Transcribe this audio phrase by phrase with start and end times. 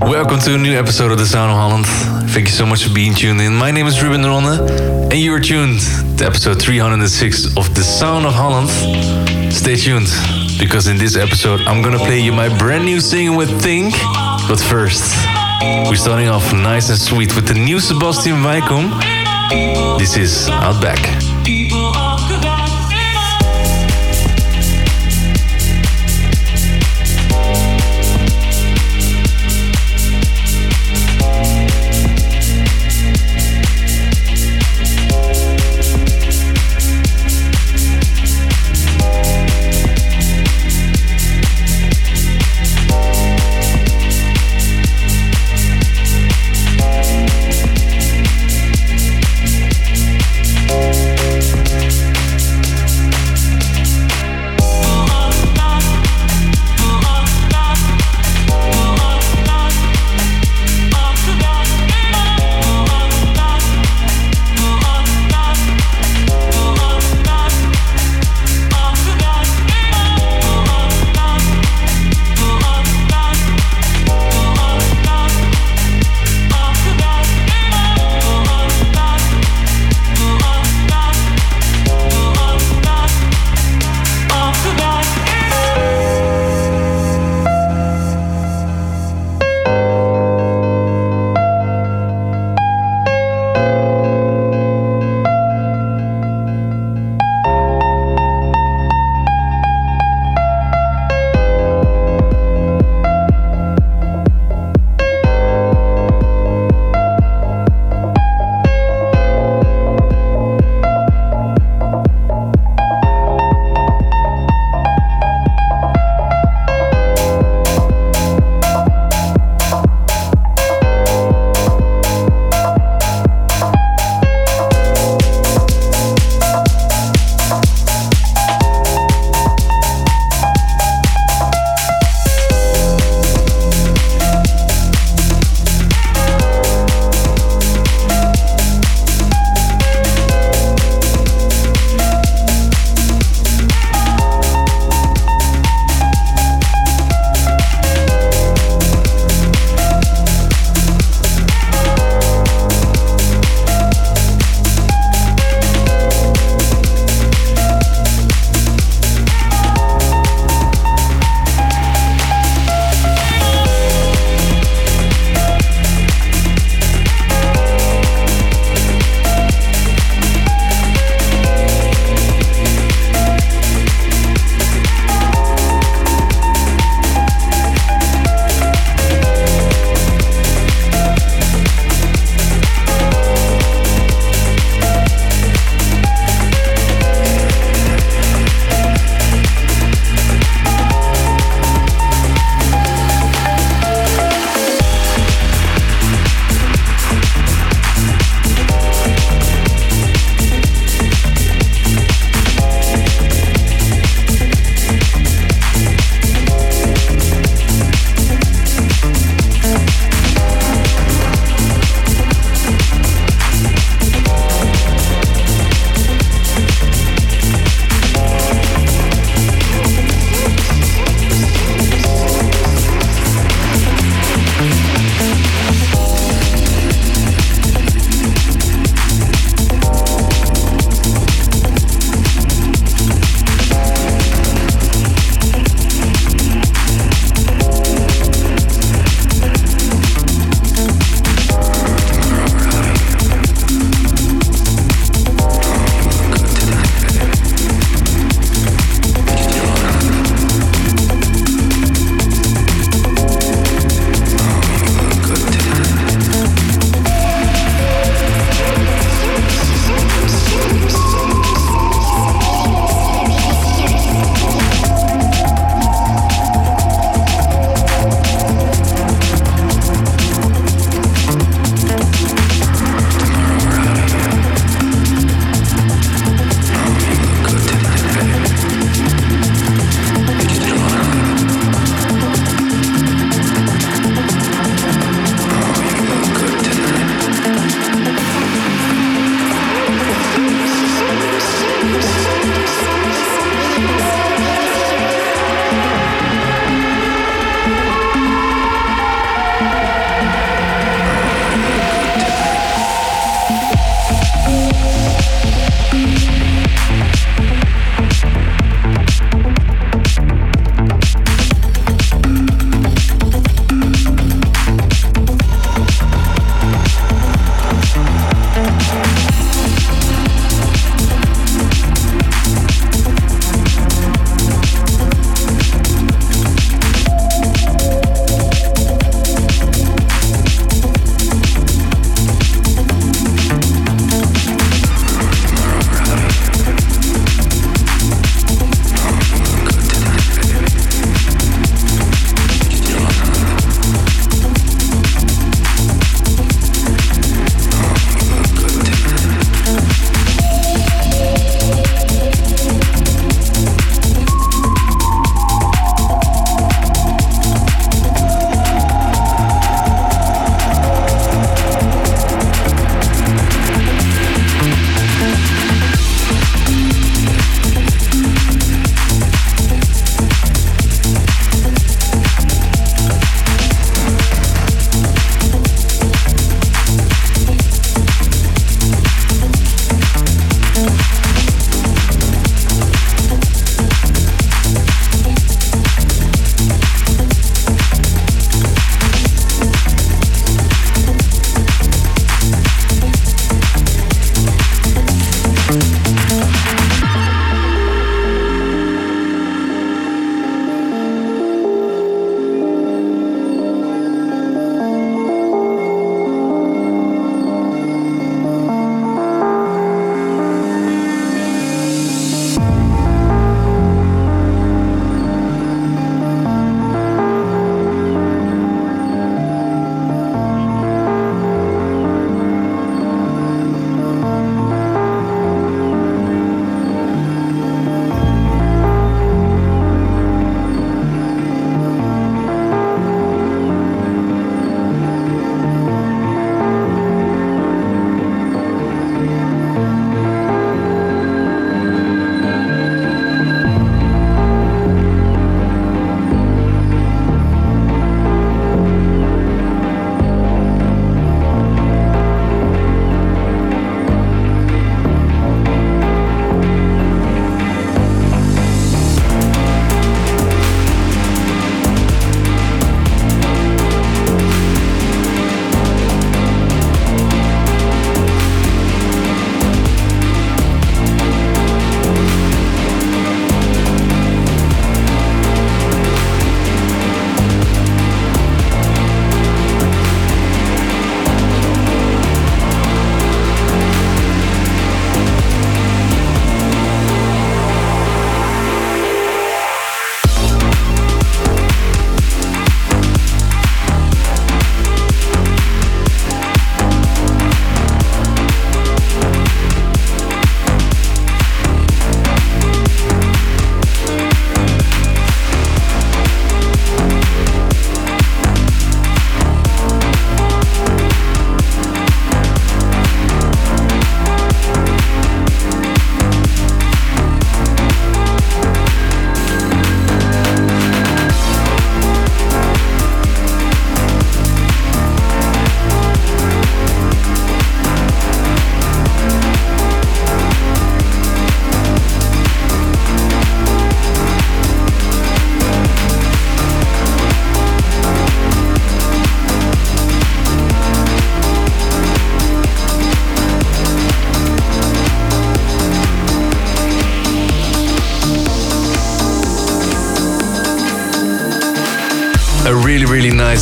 [0.00, 1.86] Welcome to a new episode of The Sound of Holland.
[2.30, 3.54] Thank you so much for being tuned in.
[3.54, 4.58] My name is Ruben Ronne,
[5.10, 5.80] and you are tuned
[6.18, 8.70] to episode 306 of The Sound of Holland.
[9.52, 10.08] Stay tuned,
[10.58, 13.92] because in this episode, I'm gonna play you my brand new single with THNK.
[14.48, 15.04] But first,
[15.88, 18.88] we're starting off nice and sweet with the new Sebastian Weikum.
[19.98, 21.29] This is Outback.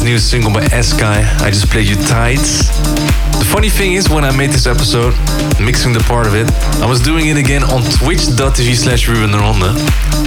[0.08, 1.22] New single by Eskai.
[1.42, 2.68] I just played you Tides.
[3.38, 5.12] The funny thing is, when I made this episode,
[5.68, 9.34] mixing the part of it, I was doing it again on twitch.tv slash Ruben.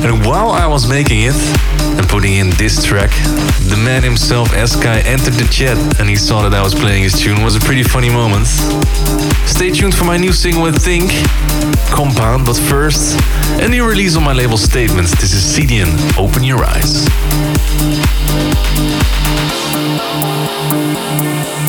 [0.06, 1.34] And while I was making it
[1.98, 3.10] and putting in this track,
[3.74, 7.20] the man himself, Eskai, entered the chat and he saw that I was playing his
[7.20, 7.40] tune.
[7.40, 8.46] It was a pretty funny moment.
[9.50, 11.10] Stay tuned for my new single, I think,
[11.90, 12.46] Compound.
[12.46, 13.20] But first,
[13.60, 15.10] a new release on my label Statements.
[15.20, 17.08] This is CiDiAN, Open Your Eyes.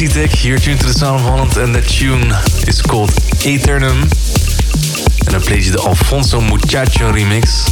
[0.00, 2.32] played you Esthetique, you're tuned to the Sound of Holland, and that tune
[2.64, 3.12] is called
[3.44, 4.08] Aeternum.
[5.28, 7.68] And I played you the Alfonso Muchacho remix.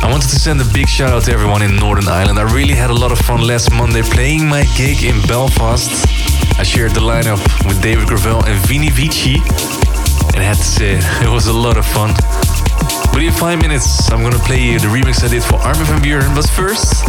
[0.00, 2.38] I wanted to send a big shout out to everyone in Northern Ireland.
[2.38, 5.92] I really had a lot of fun last Monday playing my gig in Belfast.
[6.56, 9.44] I shared the lineup with David Gravell and Vini Vici.
[10.32, 12.16] And I had to say, it was a lot of fun.
[13.12, 16.00] But in five minutes, I'm gonna play you the remix I did for Armin van
[16.00, 16.32] Buuren.
[16.34, 17.04] But first,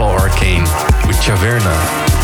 [0.00, 0.64] Paul Arcane
[1.04, 2.21] with Caverna.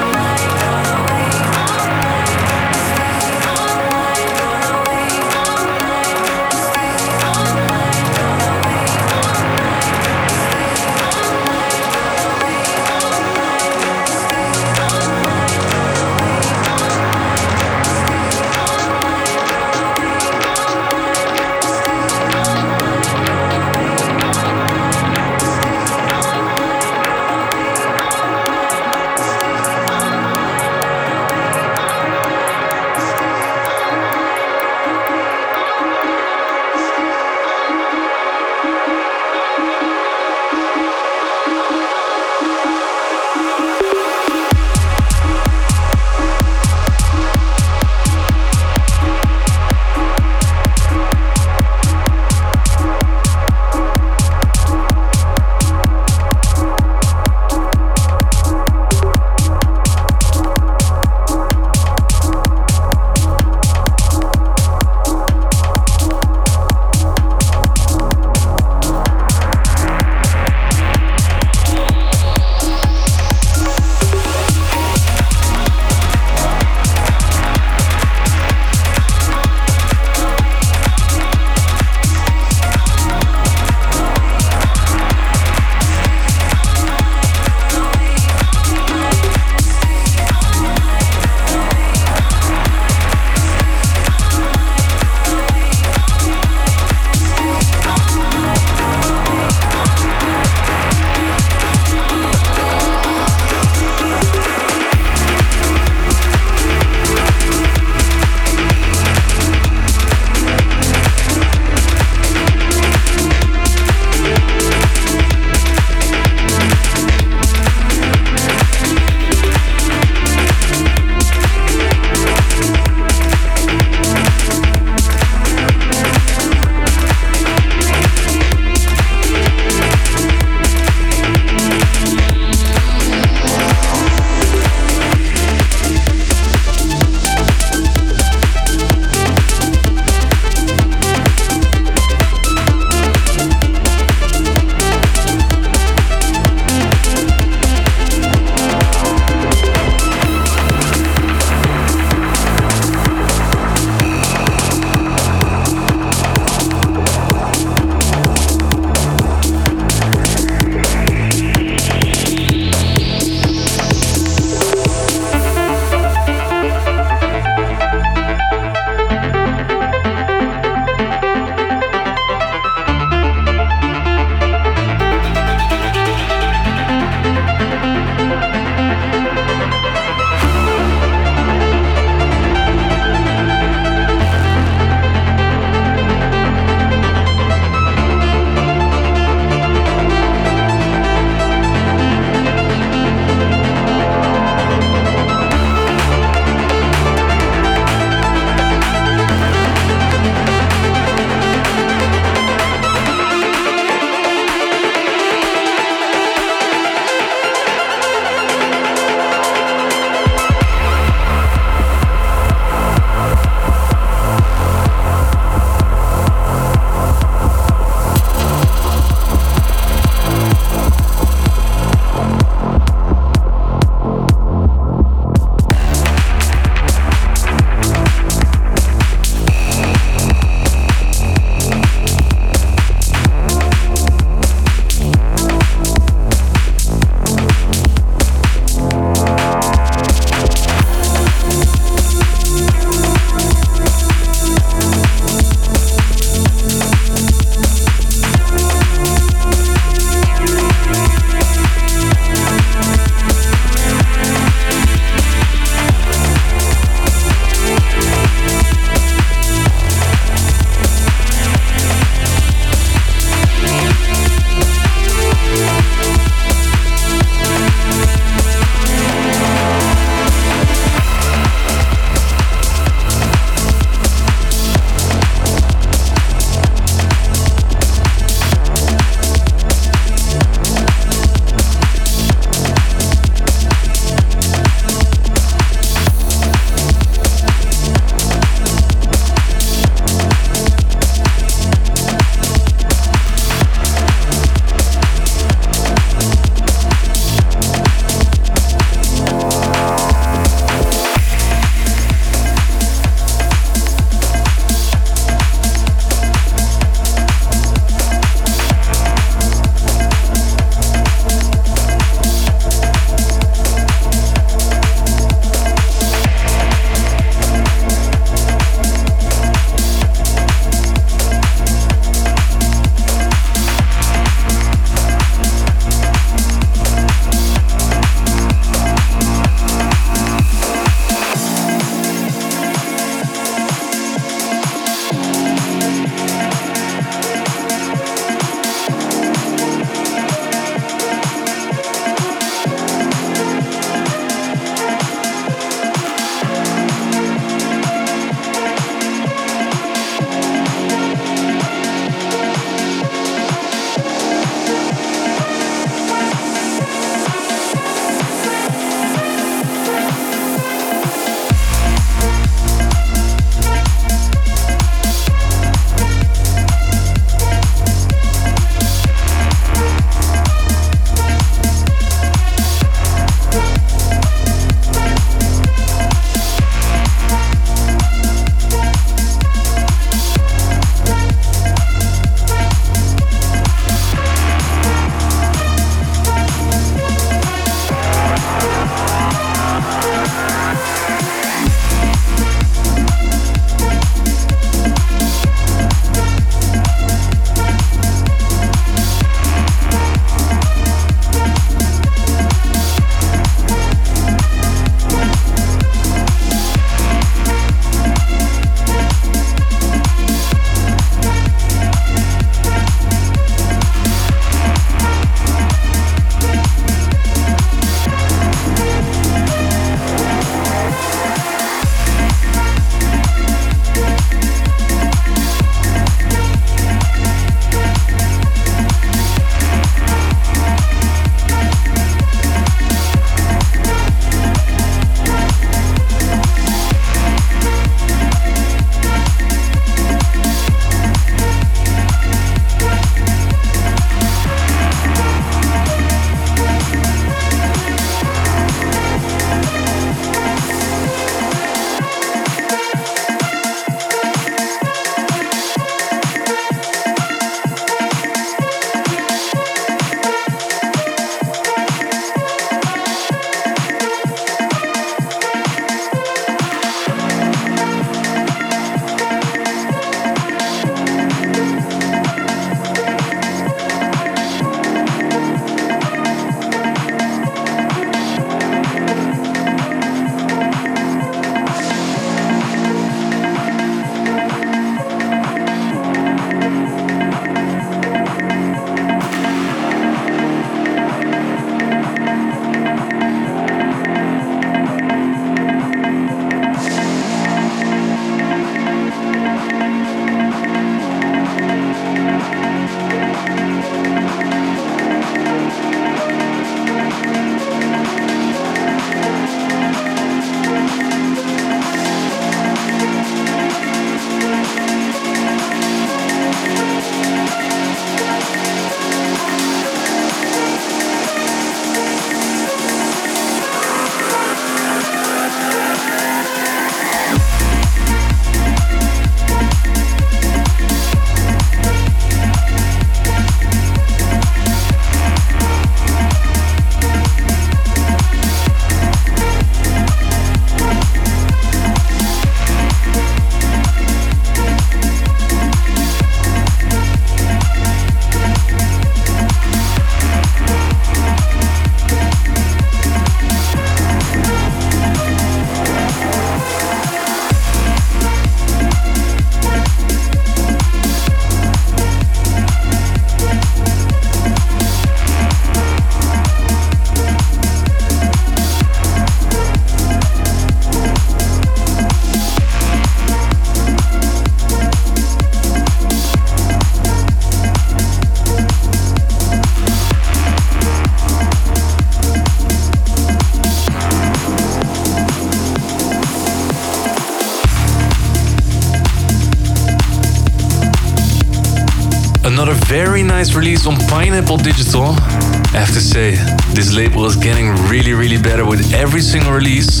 [592.60, 595.04] Another very nice release on Pineapple Digital.
[595.04, 596.32] I have to say,
[596.74, 600.00] this label is getting really, really better with every single release.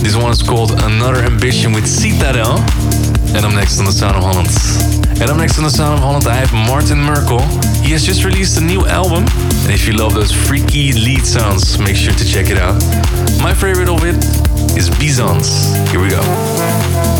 [0.00, 2.64] This one is called Another Ambition with Citadel.
[3.36, 4.48] And I'm next on the Sound of Holland.
[5.20, 7.42] And I'm next on the Sound of Holland, I have Martin Merkel.
[7.84, 9.24] He has just released a new album.
[9.64, 12.80] And if you love those freaky lead sounds, make sure to check it out.
[13.42, 14.16] My favorite of it
[14.78, 15.76] is Byzanz.
[15.90, 17.17] Here we go.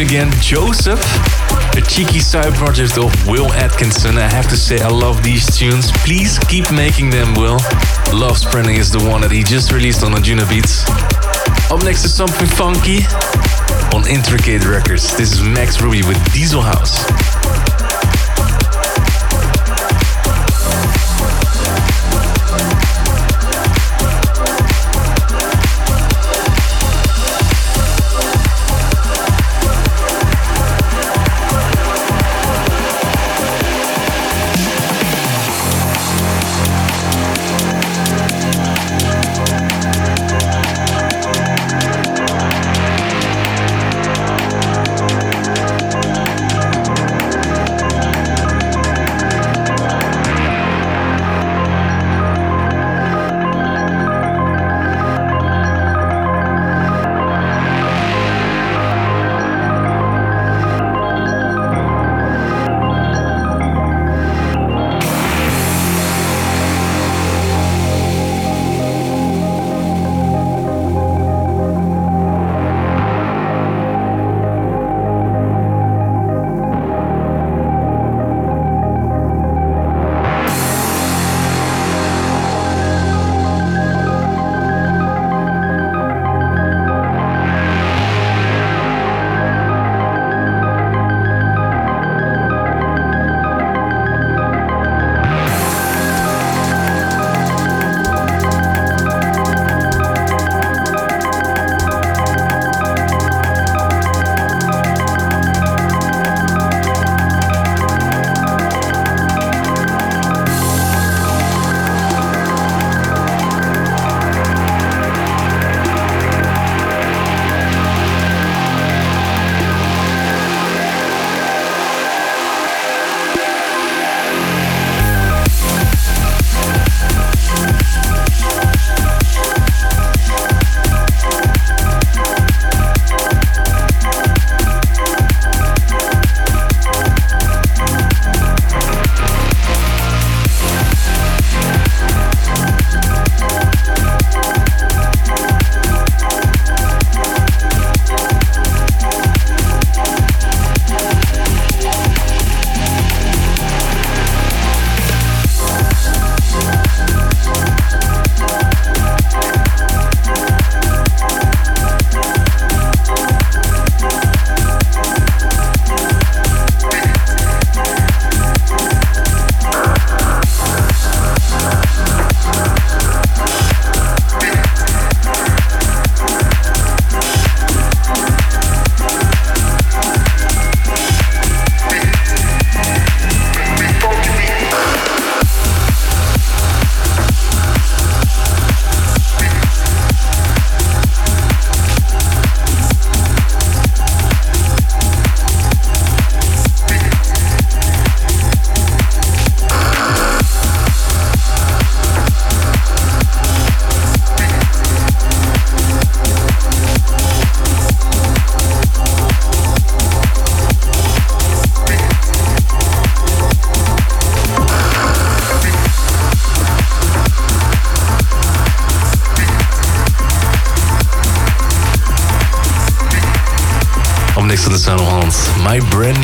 [0.00, 0.30] Again.
[0.40, 1.00] Joseph,
[1.76, 4.18] a cheeky side project of Will Atkinson.
[4.18, 5.90] I have to say, I love these tunes.
[6.04, 7.58] Please keep making them, Will.
[8.12, 10.88] Love Spreading is the one that he just released on Anjunabeats.
[11.70, 13.00] Up next is something funky
[13.94, 15.16] on Intricate Records.
[15.16, 17.04] This is Max Ruby with Diesel House.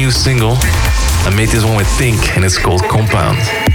[0.07, 0.53] New single.
[0.53, 3.66] I made this one with THNK and it's called Compound.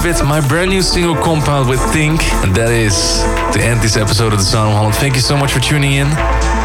[0.00, 0.24] Have it.
[0.24, 2.22] My brand new single compound with THNK.
[2.42, 3.20] And that is
[3.52, 4.94] to end this episode of The Sound of Holland.
[4.94, 6.08] Thank you so much for tuning in.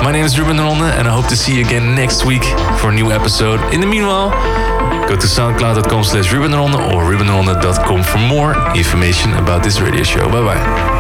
[0.04, 2.44] My name is Ruben Ronde, and I hope to see you again next week
[2.80, 3.60] for a new episode.
[3.74, 4.30] In the meanwhile,
[5.10, 10.30] go to soundcloud.com slash rubenronde or rubenronde.com for more information about this radio show.
[10.30, 10.95] Bye bye.